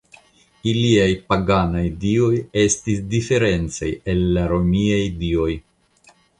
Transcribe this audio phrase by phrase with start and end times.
[0.69, 2.31] Iliaj paganaj dioj
[2.63, 5.51] estis diferencaj el la romiaj dioj.